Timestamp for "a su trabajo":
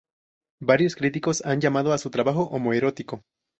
1.93-2.45